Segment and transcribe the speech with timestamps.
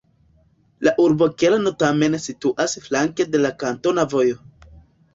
[0.87, 4.47] La urbokerno tamen situas flanke de la kantona vojo.